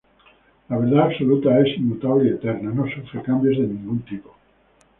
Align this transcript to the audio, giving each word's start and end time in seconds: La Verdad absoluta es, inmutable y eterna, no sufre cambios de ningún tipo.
La 0.67 0.79
Verdad 0.79 1.01
absoluta 1.03 1.59
es, 1.59 1.77
inmutable 1.77 2.27
y 2.27 2.33
eterna, 2.33 2.71
no 2.71 2.87
sufre 2.89 3.21
cambios 3.21 3.59
de 3.59 3.67
ningún 3.67 3.99
tipo. 3.99 4.35